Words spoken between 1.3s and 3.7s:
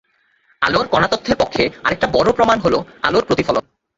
পক্ষে আরেকটা বড় প্রমাণ হলো আলো প্রতিফলন।